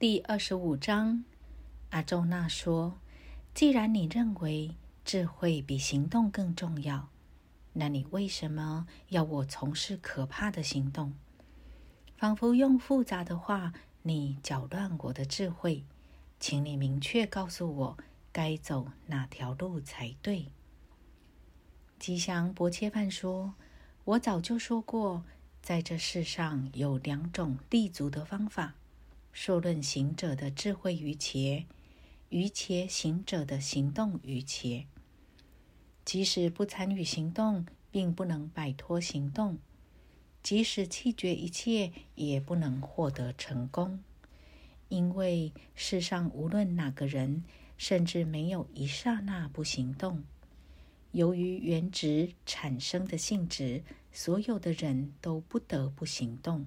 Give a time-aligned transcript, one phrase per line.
[0.00, 1.24] 第二十五章，
[1.90, 3.00] 阿周那说
[3.52, 7.08] ：“既然你认为智慧比行动更重要，
[7.72, 11.14] 那你为什么要我从事可怕的行动？
[12.16, 13.72] 仿佛用复杂的话，
[14.02, 15.82] 你搅乱我的智慧。
[16.38, 17.98] 请你明确告诉我，
[18.30, 20.52] 该走哪条路才对。”
[21.98, 23.54] 吉祥伯切饭说
[24.06, 25.24] ：“我早就说过，
[25.60, 28.74] 在这世上有两种立足的方法。”
[29.40, 31.66] 说论行者的智慧于切，
[32.30, 34.86] 于切行者的行动于切。
[36.04, 39.58] 即使不参与行动，并不能摆脱行动；
[40.42, 44.02] 即使弃绝一切，也不能获得成功。
[44.88, 47.44] 因为世上无论哪个人，
[47.76, 50.24] 甚至没有一刹那不行动。
[51.12, 56.66] 由于原值产生的性质，所有的人都不得不行动。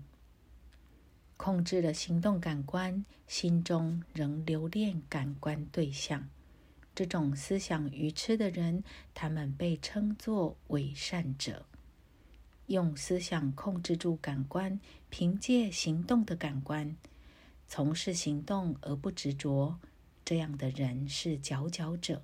[1.44, 6.30] 控制了行动感官，心中仍留恋感官对象。
[6.94, 8.83] 这种思想愚痴的人，
[9.16, 11.66] 他们被称作伪善者。
[12.67, 16.95] 用思想控制住感官，凭借行动的感官
[17.67, 19.80] 从事行动而不执着，
[20.23, 22.22] 这样的人是佼佼者。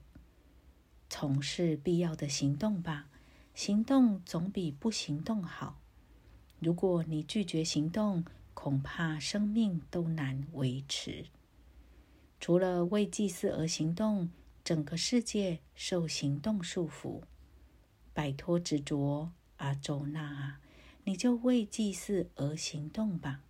[1.10, 3.08] 从事必要的行动吧，
[3.56, 5.80] 行动总比不行动好。
[6.60, 8.24] 如果你拒绝行动，
[8.60, 11.28] 恐怕生命都难维持。
[12.40, 14.32] 除了为祭祀而行动，
[14.64, 17.22] 整个世界受行动束缚。
[18.16, 20.58] 摆脱执着，阿周那，
[21.04, 23.44] 你就为祭祀而行动吧。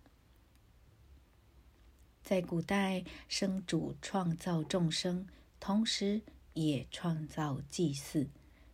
[2.22, 5.26] 在古代，生主创造众生，
[5.58, 6.20] 同时
[6.52, 8.28] 也创造祭祀。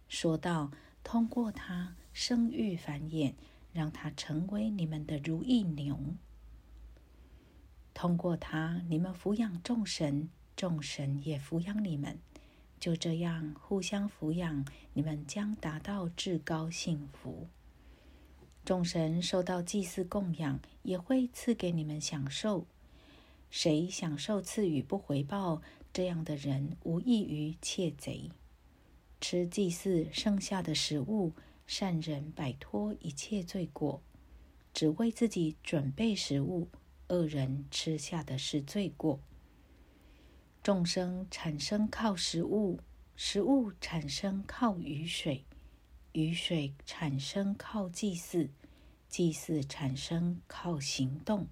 [0.08, 0.72] 说道：
[1.05, 3.34] 通过他生育繁衍。
[3.75, 5.98] 让他成为你们的如意牛。
[7.92, 12.19] 通过他，你们抚养众神，众神也抚养你们。
[12.80, 17.48] 就这样互相抚养，你们将达到至高幸福。
[18.64, 22.67] 众神受到祭祀供养，也会赐给你们享受。
[23.51, 25.62] 谁享受赐予不回报，
[25.92, 28.30] 这样的人无异于窃贼。
[29.20, 31.33] 吃祭祀剩下的食物。
[31.67, 34.02] 善人摆脱一切罪过，
[34.73, 36.69] 只为自己准备食物；
[37.08, 39.20] 恶人吃下的是罪过。
[40.63, 42.80] 众生产生靠食物，
[43.17, 45.45] 食物产生靠雨水，
[46.13, 48.51] 雨水产生靠祭祀，
[49.08, 51.47] 祭祀产生靠行动。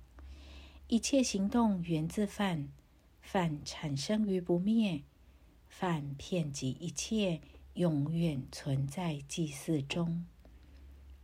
[0.88, 2.68] 一切行动源自饭，
[3.20, 5.02] 饭产生于不灭，
[5.68, 7.40] 饭遍及一切。
[7.74, 10.26] 永远存在祭祀中。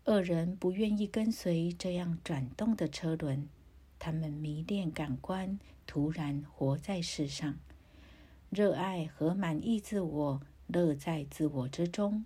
[0.05, 3.49] 恶人不愿意跟随这样转动的车轮，
[3.99, 7.59] 他们迷恋感官，突然活在世上，
[8.49, 12.25] 热爱和满意自我，乐在自我之中。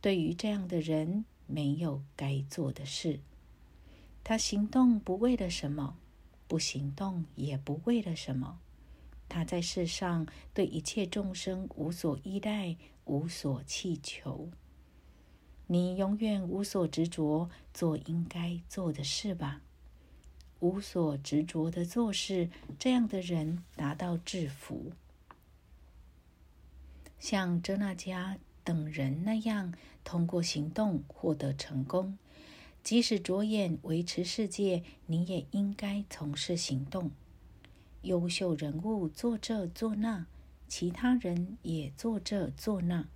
[0.00, 3.20] 对于这样的人，没有该做的事。
[4.24, 5.98] 他行动不为了什么，
[6.46, 8.60] 不行动也不为了什么。
[9.28, 12.76] 他在世上对一切众生无所依赖。
[13.10, 14.50] 无所祈求，
[15.66, 19.62] 你永远无所执着，做应该做的事吧。
[20.60, 24.92] 无所执着的做事，这样的人达到制服。
[27.18, 29.72] 像遮那迦等人那样，
[30.04, 32.18] 通过行动获得成功。
[32.82, 37.10] 即使着眼维持世界，你也应该从事行动。
[38.08, 40.26] 优秀人物做这做那。
[40.66, 43.06] 其他人也做这做那，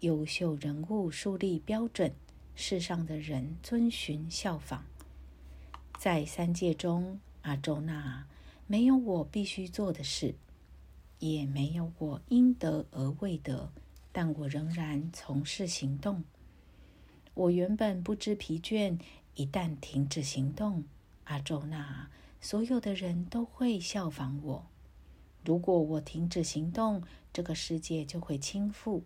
[0.00, 2.12] 优秀人物树立标准，
[2.54, 4.84] 世上的人遵循效仿。
[5.98, 8.26] 在三界中，阿周那
[8.66, 10.34] 没有我必须做的事，
[11.18, 13.72] 也没有我应得而未得，
[14.12, 16.22] 但我仍然从事行动。
[17.34, 19.00] 我原本不知疲倦，
[19.34, 20.84] 一旦停止行动，
[21.24, 22.08] 阿周那
[22.42, 24.66] 所有的人都会效仿我。
[25.44, 27.02] 如果我停止行动，
[27.32, 29.02] 这个世界就会倾覆。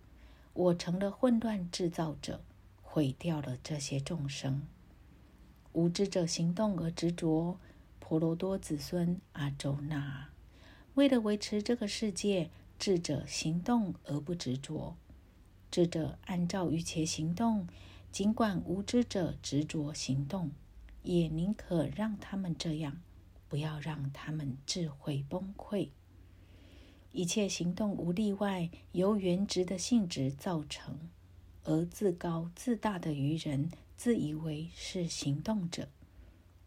[0.55, 2.41] 我成了混乱制造者，
[2.83, 4.67] 毁掉了这些众生。
[5.75, 7.59] 无知者行动而执着，
[8.01, 10.29] 婆罗多子孙阿周那。
[10.95, 12.49] 为了维持这个世界，
[12.79, 14.97] 智者行动而不执着。
[15.71, 17.67] 智者按照一切行动，
[18.11, 20.53] 尽管无知者执着行动，
[21.03, 23.03] 也宁可让他们这样，
[23.49, 25.89] 不要让他们智慧崩溃。
[27.13, 31.09] 一切行动无例外由原值的性质造成，
[31.65, 35.89] 而自高自大的愚人自以为是行动者，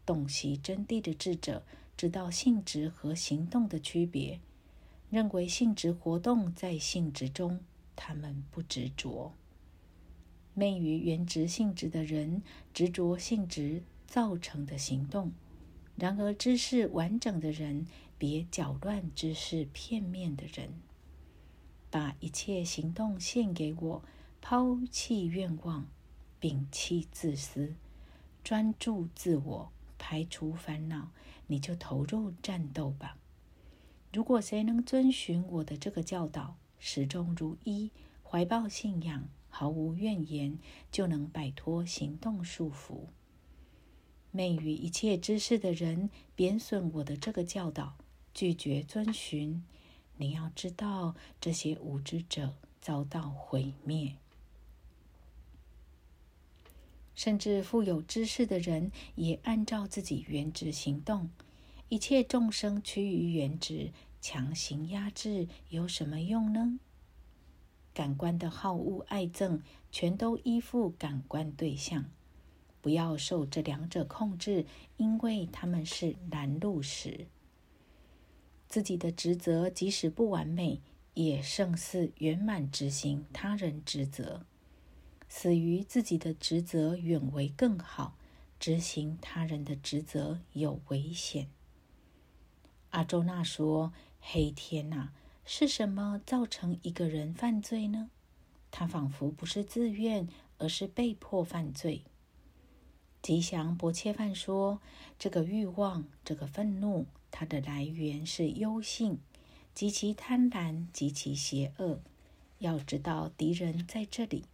[0.04, 1.64] 洞悉真谛的智者
[1.96, 4.40] 知道性质和行动的区别，
[5.08, 7.60] 认为性质活动在性质中，
[7.94, 9.32] 他们不执着。
[10.54, 12.42] 昧于原质性质的人，
[12.74, 15.30] 执着性质造成的行动；
[16.00, 17.86] 然而知识完整的人，
[18.16, 20.80] 别搅乱知识片面的人，
[21.90, 24.02] 把一切行动献给我，
[24.40, 25.86] 抛弃愿望，
[26.40, 27.74] 摒弃自私，
[28.42, 29.72] 专注自我。
[30.02, 31.10] 排除烦恼，
[31.46, 33.18] 你就投入战斗吧。
[34.14, 37.90] 如果谁能遵循我的这个教导，始终如一，
[38.22, 40.58] 怀抱信仰，毫无怨言，
[40.90, 43.08] 就能摆脱行动束缚。
[44.32, 47.96] 昧于一切知识的人，贬损我的这个教导，
[48.32, 49.62] 拒绝遵循。
[50.16, 54.16] 你要知道，这些无知者遭到毁灭。
[57.14, 61.28] 甚至富有知识的人也按照自己原职行动。
[61.88, 66.78] 一切众生趋于原职，强行压制有什么用呢？
[67.92, 69.60] 感官的好恶爱憎，
[69.90, 72.04] 全都依附感官对象。
[72.80, 74.64] 不要受这两者控制，
[74.96, 77.26] 因为他们是拦路石。
[78.68, 80.80] 自己的职责即使不完美，
[81.14, 84.46] 也胜似圆满执行他人职责。
[85.28, 88.16] 死于自己的职责远为更好，
[88.58, 91.48] 执行他人的职责有危险。
[92.90, 95.10] 阿周那说：“黑天呐，
[95.44, 98.10] 是什么造成一个人犯罪呢？
[98.72, 100.28] 他仿佛不是自愿，
[100.58, 102.02] 而是被迫犯罪。”
[103.22, 104.80] 吉祥伯切饭说
[105.18, 109.18] ：“这个欲望，这个愤怒，它的来源是忧性，
[109.74, 112.00] 极其贪婪，极其邪恶。
[112.58, 114.44] 要知道，敌人在这里。”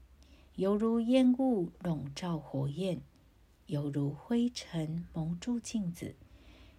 [0.57, 3.03] 犹如烟雾笼罩火焰，
[3.67, 6.17] 犹如灰尘蒙住镜子，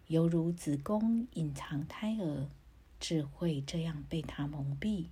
[0.08, 2.50] 犹如子宫隐藏胎儿，
[3.00, 5.06] 智慧这样被他蒙蔽。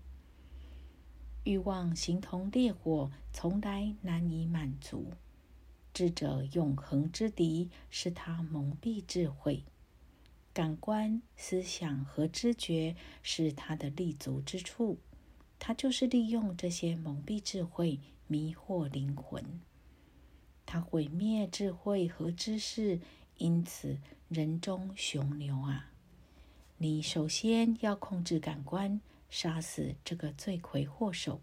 [1.44, 5.12] 欲望形同烈火，从来难以满足。
[5.96, 9.64] 智者永恒之敌是他蒙蔽智慧。
[10.54, 15.00] 感官、思想和知觉是他的立足之处，
[15.58, 18.00] 他就是利用这些蒙蔽智慧。
[18.28, 19.62] 迷惑灵魂，
[20.66, 23.00] 他毁灭智慧和知识，
[23.38, 24.00] 因此
[24.30, 25.92] 人中雄牛啊！
[26.80, 29.00] 你首先要控制感官，
[29.30, 31.40] 杀死这个罪魁祸首。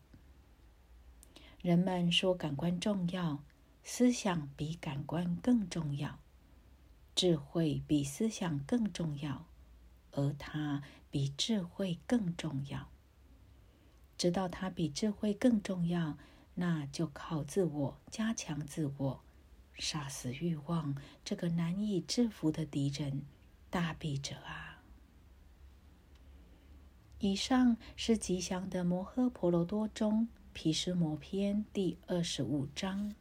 [1.60, 3.44] 人们说感官重要，
[3.84, 6.19] 思想比感官更重要，
[7.14, 9.46] 智慧比思想更重要，
[10.12, 12.88] 而它比智慧更重要。
[14.17, 16.19] 知道它比智慧更重要。
[16.55, 19.23] 那就靠自我加强自我，
[19.73, 20.94] 杀死欲望
[21.25, 23.23] 这个难以制服的敌人，
[23.70, 24.82] 大臂者啊！
[27.20, 33.14] 以上是吉祥的摩诃婆罗多中毗湿摩篇第二十五章。